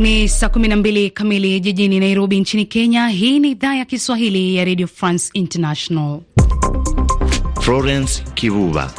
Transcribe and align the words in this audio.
Ni 0.00 0.28
saa 0.28 0.46
12 0.48 1.10
kamili 1.10 1.60
jijini 1.60 2.00
Nairobi 2.00 2.40
nchini 2.40 2.64
Kenya. 2.64 3.08
Hii 3.08 3.38
ni 3.38 3.50
idhaa 3.50 3.74
ya 3.74 3.84
Kiswahili 3.84 4.54
ya 4.54 4.64
Radio 4.64 4.86
France 4.86 5.30
International. 5.34 6.20
Florence 7.60 8.22
Kivuva 8.34 8.92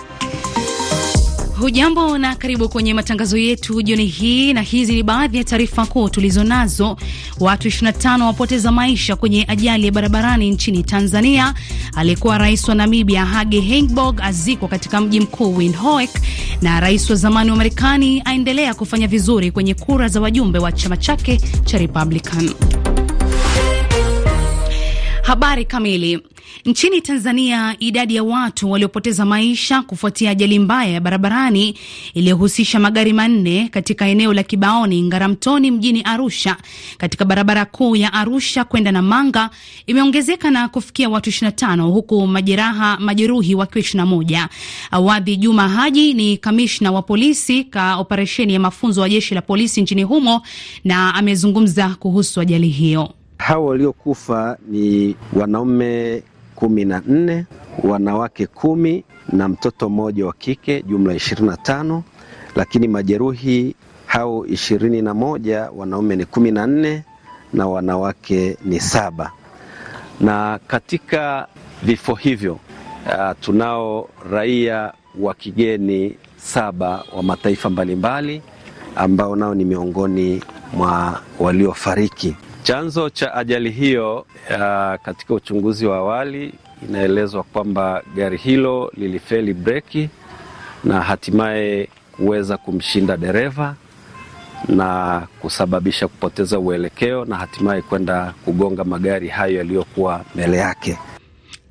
Hujambo 1.61 2.17
na 2.17 2.35
karibu 2.35 2.69
kwenye 2.69 2.93
matangazo 2.93 3.37
yetu 3.37 3.81
jioni 3.81 4.05
hii, 4.05 4.53
na 4.53 4.61
hizi 4.61 4.93
ni 4.95 5.03
baadhi 5.03 5.37
ya 5.37 5.43
taarifa 5.43 5.85
kuu 5.85 6.09
tulizo 6.09 6.43
nazo. 6.43 6.97
Watu 7.39 7.67
25 7.67 8.21
wapoteza 8.25 8.71
maisha 8.71 9.15
kwenye 9.15 9.45
ajali 9.47 9.85
ya 9.85 9.91
barabarani 9.91 10.49
nchini 10.51 10.83
Tanzania. 10.83 11.53
Aliyekuwa 11.95 12.37
rais 12.37 12.67
wa 12.69 12.75
Namibia 12.75 13.25
Hage 13.25 13.61
Geingob 13.61 14.21
azikwa 14.21 14.67
katika 14.69 15.01
mji 15.01 15.19
mkuu 15.19 15.55
Windhoek, 15.57 16.09
na 16.61 16.79
rais 16.79 17.09
wa 17.09 17.15
zamani 17.15 17.51
wa 17.51 17.57
Marekani 17.57 18.21
aendelea 18.25 18.73
kufanya 18.73 19.07
vizuri 19.07 19.51
kwenye 19.51 19.73
kura 19.73 20.07
za 20.07 20.21
wajumbe 20.21 20.59
wa 20.59 20.71
chama 20.71 20.97
chake 20.97 21.37
cha 21.65 21.77
Republican. 21.77 22.49
Habari 25.23 25.65
kamili. 25.65 26.19
Nchini 26.65 27.01
Tanzania, 27.01 27.75
idadi 27.79 28.15
ya 28.15 28.23
watu 28.23 28.71
waliopoteza 28.71 29.25
maisha 29.25 29.81
kufuatia 29.81 30.31
ajali 30.31 30.59
mbaya 30.59 30.91
ya 30.91 30.99
barabarani 31.01 31.75
iliyohusisha 32.13 32.79
magari 32.79 33.13
manne 33.13 33.67
katika 33.69 34.07
eneo 34.07 34.33
la 34.33 34.43
Kibaoni, 34.43 35.03
Ngaramtoni 35.03 35.71
mjini 35.71 36.01
Arusha, 36.01 36.57
katika 36.97 37.25
barabara 37.25 37.65
kuu 37.65 37.95
ya 37.95 38.13
Arusha 38.13 38.63
kwenda 38.63 38.91
Namanga 38.91 39.49
imeongezeka 39.87 40.51
na 40.51 40.67
kufikia 40.69 41.09
watu 41.09 41.29
25 41.29 41.81
huku 41.81 42.27
majeraha 42.27 42.97
majeruhi 42.99 43.55
wakiwa 43.55 43.83
21. 43.83 44.47
Awadhi 44.91 45.37
Juma 45.37 45.69
Haji 45.69 46.13
ni 46.13 46.37
kamishna 46.37 46.91
wa 46.91 47.01
polisi 47.01 47.63
ka 47.63 47.95
operesheni 47.95 48.53
ya 48.53 48.59
mafunzo 48.59 49.01
wa 49.01 49.09
jeshi 49.09 49.35
la 49.35 49.41
polisi 49.41 49.81
nchini 49.81 50.03
humo 50.03 50.41
na 50.83 51.15
amezungumza 51.15 51.89
kuhusu 51.99 52.41
ajali 52.41 52.67
hiyo. 52.67 53.09
Hawa 53.37 53.65
waliokufa 53.65 54.57
ni 54.67 55.15
wanaume 55.33 56.23
kumi 56.61 56.85
na 56.85 57.01
nne, 57.07 57.45
wanawake 57.83 58.47
kumi 58.47 59.03
na 59.33 59.47
mtoto 59.49 59.89
mmoja 59.89 60.25
wa 60.25 60.33
kike, 60.33 60.81
jumla 60.83 61.13
ishirini 61.13 61.47
na 61.47 61.57
tano. 61.57 62.03
Lakini 62.55 62.87
majeruhi 62.87 63.75
hao 64.05 64.45
ishirini 64.45 65.01
na 65.01 65.13
moja, 65.13 65.69
wanaume 65.75 66.15
ni 66.15 66.25
kumi 66.25 66.51
na 66.51 66.67
nne 66.67 67.03
na 67.53 67.67
wanawake 67.67 68.57
ni 68.65 68.79
saba. 68.79 69.31
Na 70.19 70.59
katika 70.67 71.47
vifo 71.83 72.15
hivyo 72.15 72.53
uh, 72.53 73.31
tunao 73.39 74.09
raia 74.31 74.93
wa 75.19 75.33
kigeni 75.33 76.17
saba 76.37 77.03
wa 77.15 77.23
mataifa 77.23 77.69
mbalimbali 77.69 78.41
ambao 78.95 79.35
nao 79.35 79.55
ni 79.55 79.65
miongoni 79.65 80.43
mwa 80.73 81.21
waliofariki. 81.39 82.35
Chanzo 82.63 83.09
cha 83.09 83.33
ajali 83.35 83.71
hiyo 83.71 84.17
uh, 84.19 85.01
katika 85.03 85.33
uchunguzi 85.33 85.85
wa 85.85 85.97
awali 85.97 86.53
inaelezwa 86.89 87.43
kwamba 87.43 88.03
gari 88.15 88.37
hilo 88.37 88.91
lilifeli 88.97 89.53
breki 89.53 90.09
na 90.83 91.01
hatimaye 91.01 91.89
kuweza 92.11 92.57
kumshinda 92.57 93.17
dereva 93.17 93.75
na 94.67 95.21
kusababisha 95.41 96.07
kupoteza 96.07 96.59
uelekeo 96.59 97.25
na 97.25 97.35
hatimaye 97.35 97.81
kwenda 97.81 98.33
kugonga 98.45 98.83
magari 98.83 99.27
hayo 99.27 99.57
yaliyokuwa 99.57 100.21
mbele 100.35 100.57
yake. 100.57 100.97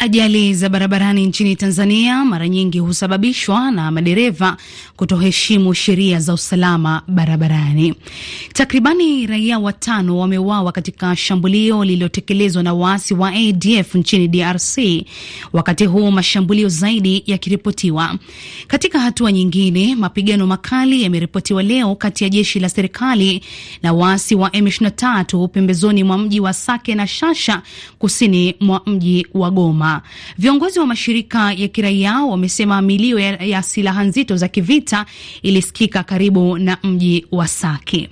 Ajali 0.03 0.55
za 0.55 0.69
barabarani 0.69 1.27
nchini 1.27 1.57
Tanzania 1.57 2.25
mara 2.25 2.49
nyingi 2.49 2.79
husababishwa 2.79 3.71
na 3.71 3.91
madereva 3.91 4.57
kutoheshimu 4.97 5.75
sheria 5.75 6.21
za 6.21 6.35
usalama 6.35 7.03
barabarani. 7.09 7.95
Takribani 8.53 9.27
raia 9.27 9.59
watano 9.59 10.19
wameuawa 10.19 10.73
katika 10.73 11.17
shambulio 11.17 11.85
lililotekelezwa 11.85 12.63
na 12.63 12.75
waasi 12.75 13.15
wa 13.15 13.33
ADF 13.33 13.95
nchini 13.95 14.29
DRC, 14.29 14.79
wakati 15.53 15.87
huu 15.87 16.11
mashambulio 16.11 16.69
zaidi 16.69 17.23
yakiripotiwa. 17.27 18.19
Katika 18.67 19.01
hatua 19.01 19.33
nyingine, 19.33 19.95
mapigano 19.97 20.47
makali 20.47 21.03
yameripotiwa 21.03 21.63
leo 21.63 21.95
kati 21.95 22.25
ya 22.25 22.31
jeshi 22.31 22.61
la 22.61 22.69
serikali 22.69 23.43
na 23.83 23.93
waasi 23.93 24.35
wa 24.35 24.49
M23 24.49 25.49
pembezoni 25.49 26.05
mwa 26.05 26.19
mji 26.19 26.41
wa 26.41 26.53
Sake 26.53 26.95
na 26.95 27.07
Shasha 27.07 27.63
kusini 27.99 28.55
mwa 28.61 28.83
mji 28.87 29.27
wa 29.35 29.51
Goma. 29.51 29.90
Viongozi 30.39 30.79
wa 30.79 30.87
mashirika 30.87 31.53
ya 31.53 31.69
kiraia 31.69 32.15
wamesema 32.21 32.83
milio 32.83 33.19
ya, 33.19 33.37
ya 33.37 33.63
silaha 33.63 34.05
nzito 34.05 34.37
za 34.37 34.49
kivita 34.49 35.07
ilisikika 35.43 36.03
karibu 36.03 36.59
na 36.59 36.79
mji 36.83 37.27
wa 37.33 37.49
Sake. 37.49 38.09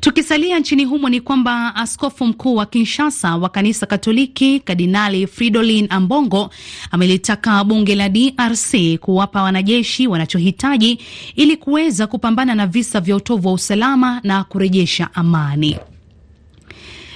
Tukisalia 0.00 0.58
nchini 0.58 0.84
humo 0.84 1.08
ni 1.08 1.20
kwamba 1.20 1.74
askofu 1.74 2.26
mkuu 2.26 2.54
wa 2.56 2.66
Kinshasa 2.66 3.36
wa 3.36 3.48
kanisa 3.48 3.86
Katoliki 3.86 4.60
Kardinali 4.60 5.26
Fridolin 5.26 5.86
Ambongo 5.90 6.50
amelitaka 6.90 7.64
bunge 7.64 7.94
la 7.94 8.08
DRC 8.08 8.98
kuwapa 9.00 9.42
wanajeshi 9.42 10.06
wanachohitaji 10.06 10.98
ili 11.36 11.56
kuweza 11.56 12.06
kupambana 12.06 12.54
na 12.54 12.66
visa 12.66 13.00
vya 13.00 13.16
utovu 13.16 13.48
wa 13.48 13.54
usalama 13.54 14.20
na 14.24 14.44
kurejesha 14.44 15.08
amani. 15.14 15.76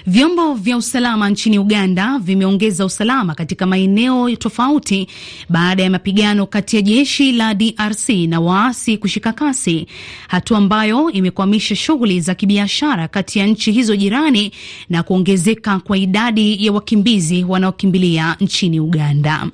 Vyombo 0.06 0.54
vya 0.54 0.76
usalama 0.76 1.30
nchini 1.30 1.58
Uganda 1.58 2.18
vimeongeza 2.18 2.84
usalama 2.84 3.34
katika 3.34 3.66
maeneo 3.66 4.36
tofauti 4.36 5.06
baada 5.48 5.82
ya 5.82 5.90
mapigano 5.90 6.46
kati 6.46 6.76
ya 6.76 6.82
jeshi 6.82 7.32
la 7.32 7.54
DRC 7.54 8.08
na 8.08 8.40
waasi 8.40 8.98
kushika 8.98 9.32
kasi, 9.32 9.86
hatua 10.28 10.58
ambayo 10.58 11.10
imekwamisha 11.10 11.76
shughuli 11.76 12.20
za 12.20 12.34
kibiashara 12.34 13.08
kati 13.08 13.38
ya 13.38 13.46
nchi 13.46 13.72
hizo 13.72 13.96
jirani 13.96 14.52
na 14.88 15.02
kuongezeka 15.02 15.78
kwa 15.78 15.98
idadi 15.98 16.66
ya 16.66 16.72
wakimbizi 16.72 17.44
wanaokimbilia 17.44 18.36
nchini 18.40 18.80
Uganda. 18.80 19.46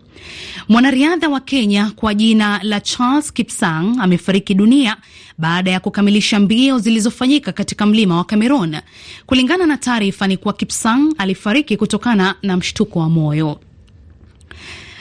Mwanariadha 0.69 1.29
wa 1.29 1.41
Kenya 1.41 1.91
kwa 1.97 2.15
jina 2.15 2.61
la 2.63 2.81
Charles 2.81 3.33
Kipsang 3.33 3.97
amefariki 4.01 4.55
dunia 4.55 4.97
baada 5.39 5.71
ya 5.71 5.81
kukamilisha 5.81 6.41
mbio 6.41 6.79
zilizofanyika 6.79 7.53
katika 7.53 7.87
mlima 7.87 8.17
wa 8.17 8.25
Cameroon. 8.25 8.77
Kulingana 9.27 9.67
na 9.67 9.77
taarifa 9.77 10.27
ni 10.27 10.37
kuwa 10.37 10.55
Kipsang 10.55 11.15
alifariki 11.19 11.77
kutokana 11.77 12.35
na 12.43 12.57
mshtuko 12.57 12.99
wa 12.99 13.09
moyo. 13.09 13.61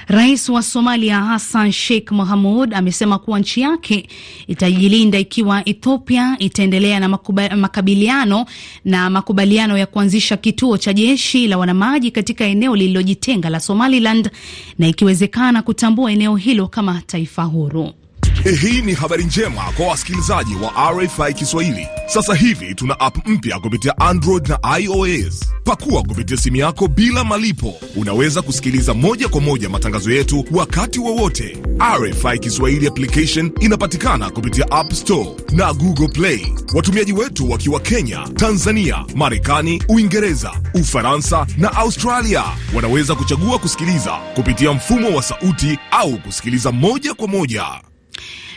Rais 0.07 0.49
wa 0.49 0.63
Somalia 0.63 1.19
Hassan 1.23 1.71
Sheikh 1.71 2.11
Mohamud 2.11 2.73
amesema 2.73 3.19
kuwa 3.19 3.39
nchi 3.39 3.61
yake 3.61 4.07
itajilinda 4.47 5.19
ikiwa 5.19 5.69
Ethiopia 5.69 6.35
itaendelea 6.39 6.99
na 6.99 7.09
makabiliano 7.57 8.45
na 8.85 9.09
makubaliano 9.09 9.77
ya 9.77 9.85
kuanzisha 9.85 10.37
kituo 10.37 10.77
cha 10.77 10.93
jeshi 10.93 11.47
la 11.47 11.57
wanamaji 11.57 12.11
katika 12.11 12.45
eneo 12.45 12.75
lililojitenga 12.75 13.49
la 13.49 13.59
Somaliland 13.59 14.29
na 14.79 14.87
ikiwezekana 14.87 15.61
kutambua 15.61 16.11
eneo 16.11 16.35
hilo 16.35 16.67
kama 16.67 17.01
taifa 17.07 17.43
huru. 17.43 17.93
Hii 18.53 18.81
ni 18.81 18.93
habari 18.93 19.23
njema 19.23 19.61
kwa 19.77 19.87
wasikilizaji 19.87 20.55
wa 20.55 20.91
RFI 20.91 21.33
Kiswahili. 21.33 21.87
Sasa 22.07 22.35
hivi 22.35 22.75
tuna 22.75 22.99
app 22.99 23.27
mpya 23.27 23.59
kupitia 23.59 23.97
Android 23.97 24.47
na 24.47 24.79
iOS. 24.79 25.39
Pakua 25.63 26.03
kupitia 26.03 26.37
simu 26.37 26.55
yako 26.57 26.87
bila 26.87 27.23
malipo. 27.23 27.73
Unaweza 27.95 28.41
kusikiliza 28.41 28.93
moja 28.93 29.27
kwa 29.29 29.41
moja 29.41 29.69
matangazo 29.69 30.11
yetu 30.11 30.45
wakati 30.51 30.99
wowote. 30.99 31.57
RFI 31.99 32.39
Kiswahili 32.39 32.87
application 32.87 33.51
inapatikana 33.59 34.29
kupitia 34.29 34.71
App 34.71 34.93
Store 34.93 35.29
na 35.51 35.73
Google 35.73 36.07
Play. 36.07 36.47
Watumiaji 36.73 37.13
wetu 37.13 37.51
wakiwa 37.51 37.79
Kenya, 37.79 38.27
Tanzania, 38.35 39.05
Marekani, 39.15 39.83
Uingereza, 39.89 40.51
Ufaransa 40.73 41.47
na 41.57 41.73
Australia 41.75 42.43
wanaweza 42.75 43.15
kuchagua 43.15 43.59
kusikiliza 43.59 44.11
kupitia 44.35 44.71
mfumo 44.73 45.15
wa 45.15 45.23
sauti 45.23 45.77
au 45.91 46.17
kusikiliza 46.17 46.71
moja 46.71 47.13
kwa 47.13 47.27
moja. 47.27 47.65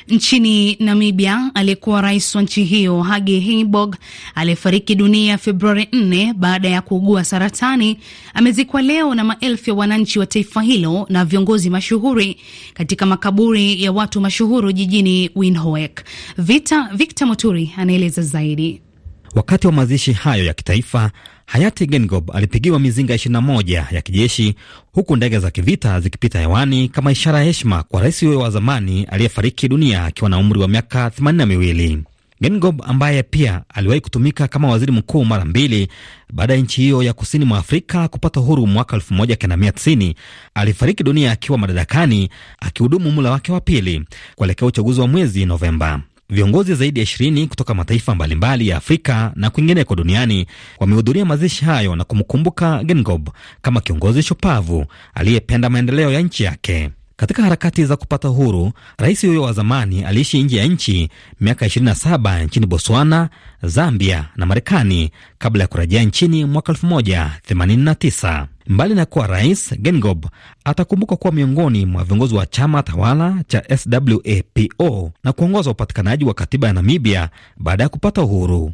Nchini 0.08 0.76
Namibia, 0.81 1.50
aliyekuwa 1.55 2.00
rais 2.00 2.34
wa 2.34 2.43
nchi 2.43 2.64
hiyo 2.64 3.02
Hage 3.02 3.40
Geingob 3.40 3.96
aliyefariki 4.34 4.94
dunia 4.94 5.38
Februari 5.38 5.82
4 5.93 6.32
baada 6.34 6.69
ya 6.69 6.82
kuugua 6.82 7.25
saratani 7.25 7.99
amezikwa 8.34 8.82
leo 8.82 9.14
na 9.14 9.25
maelfu 9.25 9.70
ya 9.70 9.76
wananchi 9.76 10.19
wa 10.19 10.26
taifa 10.26 10.62
hilo 10.62 11.06
na 11.08 11.25
viongozi 11.25 11.70
mashuhuri 11.70 12.37
katika 12.75 13.06
makaburi 13.06 13.82
ya 13.82 13.93
watu 13.93 14.20
mashuhuru 14.20 14.72
jijini 14.72 15.31
Windhoek. 15.37 16.05
Vita 16.38 16.90
Victor 16.94 17.28
Moturi 17.28 17.72
anaeleza 17.76 18.22
zaidi. 18.22 18.82
Wakati 19.34 19.66
wa 19.66 19.72
mazishi 19.72 20.12
hayo 20.12 20.44
ya 20.44 20.55
kitaifa, 20.55 21.10
hayati 21.49 21.87
Gengob 21.87 22.31
alipigiwa 22.37 22.81
mizinga 22.81 23.15
21 23.15 23.95
ya 23.95 24.03
kijeshi 24.03 24.55
huku 24.93 25.17
ndege 25.17 25.39
za 25.39 25.50
kivita 25.50 26.00
zikipita 26.00 26.39
hewani 26.41 26.89
kama 26.89 27.12
ishara 27.12 27.39
ya 27.39 27.45
heshima 27.45 27.83
kwa 27.83 28.00
rais 28.03 28.21
huyo 28.25 28.39
wa 28.41 28.50
zamani 28.50 29.05
aliyefariki 29.05 29.69
dunia 29.69 30.05
akiwa 30.05 30.31
na 30.31 30.39
umri 30.39 30.61
wa 30.61 30.69
miaka 30.69 31.09
82. 31.09 31.99
Gengob 32.41 32.83
ambaye 32.87 33.23
pia 33.23 33.62
aliwahi 33.69 34.00
kutumika 34.00 34.49
kama 34.49 34.69
waziri 34.69 34.93
mkuu 34.93 35.25
mara 35.25 35.45
mbili 35.45 35.89
baada 36.33 36.55
ya 36.55 36.61
nchi 36.61 36.81
hiyo 36.81 37.03
ya 37.03 37.12
kusini 37.12 37.45
mwa 37.45 37.59
Afrika 37.59 38.09
kupata 38.09 38.41
uhuru 38.41 38.67
mwaka 38.67 38.97
1990 38.97 40.15
alifariki 40.55 41.03
dunia 41.05 41.33
akiwa 41.33 41.59
madarakani 41.59 42.29
akihudumu 42.61 43.11
mula 43.11 43.31
wake 43.31 43.53
wa 43.53 43.61
pili 43.61 44.05
kuelekea 44.37 44.69
uchaguzi 44.69 45.01
wa 45.01 45.09
mwezi 45.09 45.47
Novemba. 45.47 46.01
Viongozi 46.33 46.75
zaidi 46.75 47.01
ya 47.01 47.05
ishirini 47.05 47.47
kutoka 47.47 47.75
mataifa 47.75 48.15
mbalimbali 48.15 48.69
ya 48.69 48.77
Afrika 48.77 49.33
na 49.37 49.51
kwingineko 49.51 49.95
duniani 49.95 50.47
wamehudhuria 50.81 51.25
mazishi 51.25 51.65
hayo 51.65 51.97
na 51.97 52.05
kumkumbuka 52.05 52.85
Gengob 52.85 53.29
kama 53.63 53.81
kiongozi 53.81 54.23
shupavu 54.23 54.87
aliyependa 55.15 55.71
maendeleo 55.71 56.11
ya 56.13 56.21
nchi 56.21 56.45
yake. 56.45 56.91
Katika 57.20 57.43
harakati 57.43 57.85
za 57.85 57.97
kupata 57.97 58.31
uhuru, 58.31 58.73
rais 58.99 59.26
huyo 59.26 59.43
wa 59.43 59.53
zamani 59.53 60.05
aliishi 60.05 60.43
nje 60.43 60.56
ya 60.59 60.67
nchi 60.67 61.09
miaka 61.41 61.67
27 61.67 62.44
nchini 62.44 62.67
Botswana, 62.67 63.29
Zambia 63.62 64.29
na 64.37 64.47
Marekani 64.47 65.11
kabla 65.38 65.62
ya 65.65 65.69
kurejea 65.69 66.03
nchini 66.03 66.44
mwaka 66.44 66.73
1989. 66.73 68.47
Mbali 68.67 68.94
na 68.94 69.06
kuwa 69.06 69.26
rais, 69.26 69.75
Gengob 69.79 70.26
atakumbukwa 70.65 71.17
kuwa 71.17 71.32
miongoni 71.32 71.87
mwa 71.87 72.05
viongozi 72.05 72.35
wa 72.35 72.47
chama 72.47 72.82
tawala 72.82 73.44
cha 73.47 73.76
SWAPO 73.79 75.12
na 75.25 75.32
kuongoza 75.32 75.70
upatikanaji 75.70 76.25
wa 76.25 76.35
katiba 76.35 76.67
ya 76.67 76.73
Namibia 76.73 77.29
baada 77.56 77.82
ya 77.82 77.88
kupata 77.88 78.23
uhuru. 78.23 78.73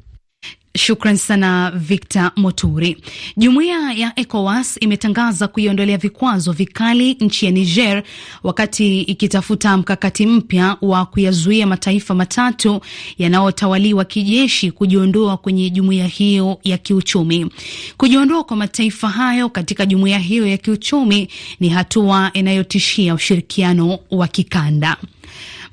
Shukran 0.77 1.17
sana 1.17 1.73
Victor 1.77 2.33
Moturi. 2.37 2.97
Jumuiya 3.37 3.93
ya 3.93 4.13
ECOWAS 4.17 4.77
imetangaza 4.81 5.49
kuiondolea 5.49 5.97
vikwazo 5.99 6.53
vikali 6.53 7.15
nchi 7.21 7.47
ya 7.47 7.53
Niger 7.53 8.03
wakati 8.43 9.01
ikitafuta 9.03 9.77
mkakati 9.77 10.27
mpya 10.27 10.77
wa 10.83 11.07
kuyazuia 11.07 11.67
mataifa 11.67 12.15
matatu 12.15 12.81
yanayotawaliwa 13.19 14.05
kijeshi 14.05 14.71
kujiondoa 14.71 15.37
kwenye 15.37 15.71
jumuiya 15.71 16.07
hiyo 16.07 16.59
ya 16.65 16.79
kiuchumi. 16.79 17.51
Kujiondoa 17.97 18.45
kwa 18.45 18.57
mataifa 18.57 19.09
hayo 19.09 19.49
katika 19.49 19.87
jumuiya 19.87 20.19
hiyo 20.19 20.47
ya 20.47 20.57
kiuchumi 20.57 21.29
ni 21.61 21.69
hatua 21.69 22.31
inayotishia 22.33 23.15
ushirikiano 23.15 23.99
wa 24.11 24.29
kikanda. 24.29 24.97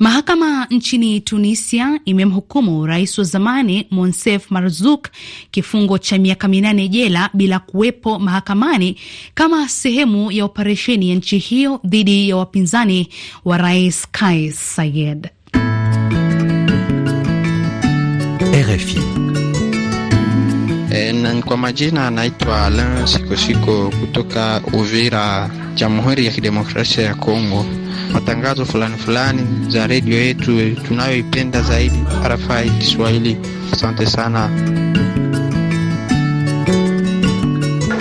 Mahakama 0.02 0.68
nchini 0.70 1.20
Tunisia 1.22 2.00
imemhukumu 2.06 2.86
rais 2.86 3.18
wa 3.18 3.24
zamani 3.24 3.88
Monsef 3.92 4.52
Marzouk 4.52 5.08
kifungo 5.52 5.98
cha 5.98 6.18
miaka 6.18 6.48
minane 6.48 6.88
jela 6.88 7.30
bila 7.34 7.60
kuwepo 7.60 8.20
mahakamani 8.20 8.96
kama 9.34 9.70
sehemu 9.70 10.32
ya 10.32 10.46
operesheni 10.46 11.10
ya 11.10 11.16
nchi 11.16 11.38
hiyo 11.38 11.80
dhidi 11.86 12.30
ya 12.30 12.38
wapinzani 12.38 13.10
wa 13.46 13.58
rais 13.58 14.08
Kais 14.12 14.76
Saied. 14.76 15.30
RFI. 18.54 19.00
E, 20.94 21.14
na 21.14 21.42
kwa 21.42 21.58
majina 21.58 22.08
anaitwa 22.08 22.66
Alain 22.66 23.08
Sikosiko 23.08 23.90
kutoka 24.00 24.62
Uvira, 24.74 25.50
Jamhuri 25.76 26.26
ya 26.26 26.32
Kidemokrasia 26.32 27.04
ya 27.04 27.16
Kongo. 27.16 27.66
Matangazo 28.14 28.66
fulani 28.66 28.98
fulani 28.98 29.48
za 29.72 29.88
redio 29.88 30.22
yetu 30.26 30.76
tunayoipenda 30.88 31.62
zaidi, 31.62 32.00
RFI 32.28 32.70
Kiswahili. 32.80 33.38
Asante 33.74 34.06
sana. 34.06 34.50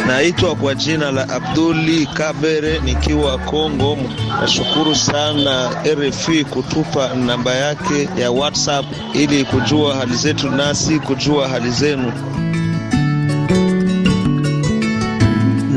Naitwa 0.06 0.56
kwa 0.56 0.74
jina 0.74 1.10
la 1.10 1.28
Abduli 1.28 2.06
Kabere 2.06 2.78
nikiwa 2.84 3.38
Kongo. 3.38 3.98
Nashukuru 4.40 4.94
sana 4.96 5.70
RFI 5.94 6.44
kutupa 6.44 7.14
namba 7.14 7.54
yake 7.54 8.08
ya 8.18 8.30
WhatsApp 8.30 8.86
ili 9.14 9.44
kujua 9.44 9.96
hali 9.96 10.14
zetu 10.14 10.50
nasi 10.50 10.98
kujua 11.00 11.48
hali 11.48 11.70
zenu. 11.70 12.12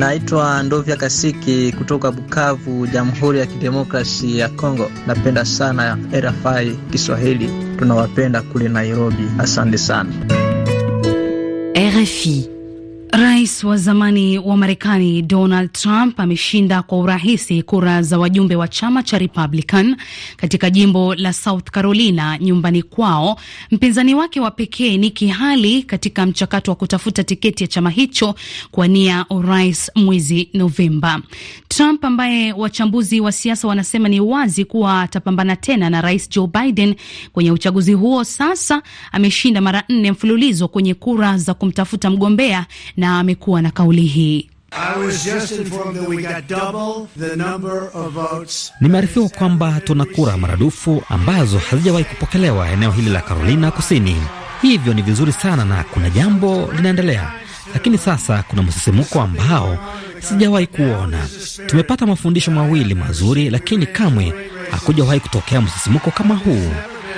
Naitwa 0.03 0.63
Ndovya 0.63 0.95
Kasiki 0.97 1.71
kutoka 1.77 2.11
Bukavu, 2.11 2.87
Jamhuri 2.87 3.39
ya 3.39 3.45
Kidemokrasi 3.45 4.37
ya 4.39 4.49
Kongo. 4.49 4.91
Napenda 5.07 5.45
sana 5.45 5.97
RFI 6.13 6.75
Kiswahili, 6.91 7.49
tunawapenda 7.79 8.41
kule 8.41 8.69
Nairobi. 8.69 9.23
Asante 9.39 9.77
sana 9.77 10.09
RFI. 11.75 12.52
Rais 13.17 13.63
wa 13.63 13.77
zamani 13.77 14.37
wa 14.39 14.57
Marekani 14.57 15.21
Donald 15.21 15.71
Trump 15.71 16.19
ameshinda 16.19 16.81
kwa 16.83 16.97
urahisi 16.97 17.63
kura 17.63 18.01
za 18.01 18.19
wajumbe 18.19 18.55
wa 18.55 18.67
chama 18.67 19.03
cha 19.03 19.17
Republican 19.17 19.95
katika 20.37 20.69
jimbo 20.69 21.15
la 21.15 21.33
South 21.33 21.69
Carolina 21.71 22.37
nyumbani 22.37 22.83
kwao, 22.83 23.39
mpinzani 23.71 24.15
wake 24.15 24.39
wa 24.39 24.51
pekee 24.51 24.97
Nikki 24.97 25.27
Haley 25.27 25.83
katika 25.83 26.25
mchakato 26.25 26.71
wa 26.71 26.75
kutafuta 26.75 27.23
tiketi 27.23 27.63
ya 27.63 27.67
chama 27.67 27.89
hicho 27.89 28.35
kuwania 28.71 29.25
urais 29.29 29.91
mwezi 29.95 30.49
Novemba. 30.53 31.21
Trump 31.67 32.05
ambaye 32.05 32.53
wachambuzi 32.53 33.19
wa 33.21 33.31
siasa 33.31 33.67
wanasema 33.67 34.09
ni 34.09 34.19
wazi 34.19 34.65
kuwa 34.65 35.01
atapambana 35.01 35.55
tena 35.55 35.89
na 35.89 36.01
rais 36.01 36.29
Joe 36.29 36.47
Biden 36.47 36.95
kwenye 37.33 37.51
uchaguzi 37.51 37.93
huo, 37.93 38.23
sasa 38.23 38.81
ameshinda 39.11 39.61
mara 39.61 39.83
nne 39.89 40.11
mfululizo 40.11 40.67
kwenye 40.67 40.93
kura 40.93 41.37
za 41.37 41.53
kumtafuta 41.53 42.09
mgombea 42.09 42.65
na 43.03 43.19
amekuwa 43.19 43.61
na 43.61 43.71
kauli 43.71 44.01
hii. 44.01 44.49
Nimearifiwa 48.81 49.29
kwamba 49.29 49.81
tuna 49.83 50.05
kura 50.05 50.37
maradufu 50.37 51.03
ambazo 51.09 51.57
hazijawahi 51.57 52.05
kupokelewa 52.05 52.69
eneo 52.69 52.91
hili 52.91 53.09
la 53.09 53.21
Carolina 53.21 53.71
Kusini. 53.71 54.15
Hivyo 54.61 54.93
ni 54.93 55.01
vizuri 55.01 55.31
sana 55.31 55.65
na 55.65 55.83
kuna 55.83 56.09
jambo 56.09 56.69
linaendelea, 56.75 57.31
lakini 57.73 57.97
sasa 57.97 58.43
kuna 58.47 58.63
msisimuko 58.63 59.21
ambao 59.21 59.77
sijawahi 60.19 60.67
kuona. 60.67 61.27
Tumepata 61.67 62.05
mafundisho 62.05 62.51
mawili 62.51 62.95
mazuri, 62.95 63.49
lakini 63.49 63.85
kamwe 63.85 64.33
hakujawahi 64.71 65.19
kutokea 65.19 65.61
msisimuko 65.61 66.11
kama 66.11 66.35
huu, 66.35 66.71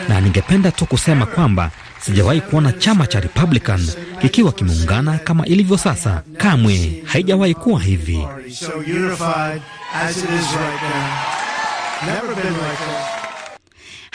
na 0.10 0.22
ningependa 0.22 0.72
tu 0.72 0.86
kusema 0.86 1.26
kwamba 1.26 1.72
sijawahi 2.02 2.42
kuona 2.42 2.72
chama 2.72 3.08
cha 3.08 3.20
Republican 3.20 3.88
kikiwa 4.22 4.52
kimeungana 4.52 5.18
kama 5.18 5.46
ilivyo 5.46 5.78
sasa. 5.78 6.22
Kamwe 6.38 7.04
haijawahi 7.06 7.54
kuwa 7.54 7.82
hivi. 7.82 8.28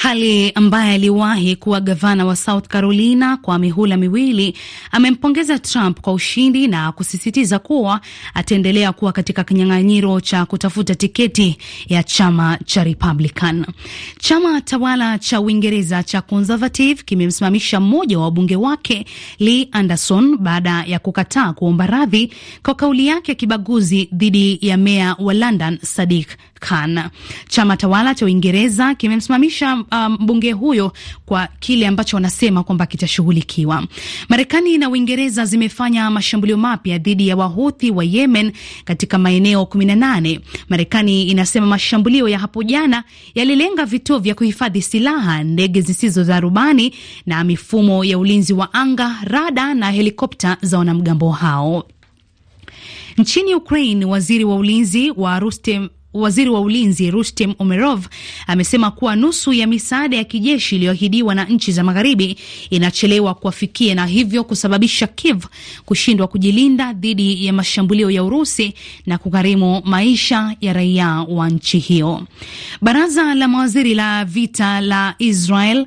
Hali 0.02 0.50
ambaye 0.54 0.94
aliwahi 0.94 1.56
kuwa 1.56 1.80
gavana 1.80 2.24
wa 2.26 2.36
South 2.36 2.66
Carolina 2.68 3.36
kwa 3.36 3.58
mihula 3.58 3.96
miwili 3.96 4.56
amempongeza 4.90 5.58
Trump 5.58 6.00
kwa 6.00 6.12
ushindi 6.12 6.68
na 6.68 6.92
kusisitiza 6.92 7.58
kuwa 7.58 8.00
ataendelea 8.34 8.92
kuwa 8.92 9.12
katika 9.12 9.44
kinyang'anyiro 9.44 10.20
cha 10.20 10.46
kutafuta 10.46 10.94
tiketi 10.94 11.58
ya 11.88 12.02
chama 12.02 12.58
cha 12.64 12.84
Republican. 12.84 13.66
Chama 14.18 14.60
tawala 14.60 15.18
cha 15.18 15.40
Uingereza 15.40 16.02
cha 16.02 16.20
Conservative 16.22 17.02
kimemsimamisha 17.02 17.80
mmoja 17.80 18.18
wa 18.18 18.24
wabunge 18.24 18.56
wake 18.56 19.06
Lee 19.38 19.68
Anderson 19.72 20.36
baada 20.38 20.84
ya 20.86 20.98
kukataa 20.98 21.52
kuomba 21.52 21.86
radhi 21.86 22.32
kwa 22.62 22.74
kauli 22.74 23.06
yake 23.06 23.32
ya 23.32 23.36
kibaguzi 23.36 24.08
dhidi 24.12 24.58
ya 24.62 24.76
meya 24.76 25.16
wa 25.18 25.34
London 25.34 25.78
Sadiq 25.82 26.28
Khan. 26.60 27.00
Chama 27.48 27.76
tawala 27.76 28.14
cha 28.14 28.24
Uingereza 28.26 28.94
kimemsimamisha 28.94 29.76
mbunge 30.20 30.54
um, 30.54 30.60
huyo 30.60 30.92
kwa 31.26 31.48
kile 31.60 31.86
ambacho 31.86 32.16
wanasema 32.16 32.62
kwamba 32.62 32.86
kitashughulikiwa. 32.86 33.84
Marekani 34.28 34.78
na 34.78 34.88
Uingereza 34.88 35.44
zimefanya 35.44 36.10
mashambulio 36.10 36.56
mapya 36.56 36.98
dhidi 36.98 37.28
ya 37.28 37.36
Wahuthi 37.36 37.90
wa 37.90 38.04
Yemen 38.04 38.52
katika 38.84 39.18
maeneo 39.18 39.62
18. 39.62 40.40
Marekani 40.68 41.22
inasema 41.22 41.66
mashambulio 41.66 42.28
ya 42.28 42.38
hapo 42.38 42.62
jana 42.62 43.04
yalilenga 43.34 43.84
vituo 43.86 44.18
vya 44.18 44.34
kuhifadhi 44.34 44.82
silaha, 44.82 45.42
ndege 45.44 45.80
zisizo 45.80 46.24
za 46.24 46.40
rubani 46.40 46.94
na 47.26 47.44
mifumo 47.44 48.04
ya 48.04 48.18
ulinzi 48.18 48.52
wa 48.52 48.74
anga, 48.74 49.16
rada 49.24 49.74
na 49.74 49.90
helikopta 49.90 50.56
za 50.62 50.78
wanamgambo 50.78 51.30
hao. 51.32 51.84
Nchini 53.18 53.54
Ukraine, 53.54 54.04
waziri 54.04 54.44
wa 54.44 54.54
ulinzi 54.56 55.10
wa 55.16 55.38
Rustem 55.38 55.88
Waziri 56.14 56.50
wa 56.50 56.60
ulinzi 56.60 57.10
Rustem 57.10 57.54
Umerov 57.58 58.06
amesema 58.46 58.90
kuwa 58.90 59.16
nusu 59.16 59.52
ya 59.52 59.66
misaada 59.66 60.16
ya 60.16 60.24
kijeshi 60.24 60.76
iliyoahidiwa 60.76 61.34
na 61.34 61.44
nchi 61.44 61.72
za 61.72 61.84
magharibi 61.84 62.36
inachelewa 62.70 63.34
kuwafikia 63.34 63.94
na 63.94 64.06
hivyo 64.06 64.44
kusababisha 64.44 65.06
Kiev 65.06 65.44
kushindwa 65.84 66.26
kujilinda 66.26 66.92
dhidi 66.92 67.46
ya 67.46 67.52
mashambulio 67.52 68.10
ya 68.10 68.24
Urusi 68.24 68.74
na 69.06 69.18
kugharimu 69.18 69.82
maisha 69.84 70.56
ya 70.60 70.72
raia 70.72 71.08
wa 71.28 71.50
nchi 71.50 71.78
hiyo. 71.78 72.26
Baraza 72.80 73.34
la 73.34 73.48
mawaziri 73.48 73.94
la 73.94 74.24
vita 74.24 74.80
la 74.80 75.14
Israel 75.18 75.86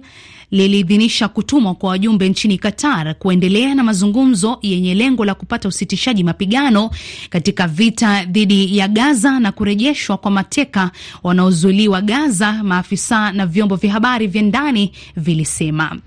liliidhinisha 0.53 1.27
kutumwa 1.27 1.75
kwa 1.75 1.89
wajumbe 1.89 2.29
nchini 2.29 2.57
Qatar 2.57 3.15
kuendelea 3.15 3.75
na 3.75 3.83
mazungumzo 3.83 4.60
yenye 4.62 4.95
lengo 4.95 5.25
la 5.25 5.36
kupata 5.36 5.67
usitishaji 5.67 6.24
mapigano 6.24 6.89
katika 7.29 7.67
vita 7.67 8.25
dhidi 8.25 8.77
ya 8.77 8.88
Gaza 8.88 9.39
na 9.39 9.51
kurejeshwa 9.51 10.17
kwa 10.17 10.31
mateka 10.31 10.91
wanaozuiliwa 11.24 12.01
Gaza, 12.01 12.63
maafisa 12.63 13.31
na 13.31 13.45
vyombo 13.45 13.75
vya 13.75 13.91
habari 13.91 14.27
vya 14.27 14.41
ndani 14.41 14.91
vilisema. 15.15 15.98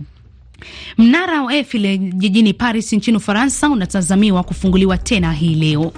Mnara 0.98 1.42
wa 1.42 1.54
Eiffel 1.54 1.98
jijini 1.98 2.52
Paris 2.54 2.92
nchini 2.92 3.16
Ufaransa 3.16 3.68
unatazamiwa 3.70 4.42
kufunguliwa 4.42 4.98
tena 4.98 5.32
hii 5.32 5.54
leo. 5.54 5.92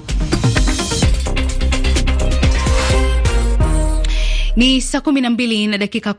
Ni 4.58 4.80
saa 4.80 5.00
kumi 5.00 5.20
na 5.20 5.30
mbili 5.30 5.66
na 5.66 5.78
dakika 5.78 6.14